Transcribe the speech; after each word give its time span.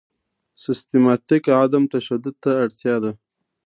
سیستماتیک 0.63 1.43
عدم 1.61 1.83
تشدد 1.93 2.35
ته 2.43 2.51
اړتیا 2.63 2.95
ده. 3.03 3.11